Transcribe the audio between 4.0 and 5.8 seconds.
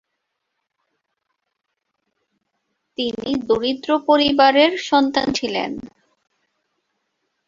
পরিবারের সন্তান ছিলেন।